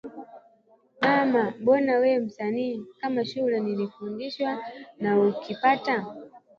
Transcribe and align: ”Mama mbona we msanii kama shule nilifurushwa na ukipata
”Mama 1.01 1.43
mbona 1.59 1.95
we 1.97 2.19
msanii 2.19 2.85
kama 3.01 3.25
shule 3.25 3.59
nilifurushwa 3.59 4.63
na 4.99 5.19
ukipata 5.21 6.05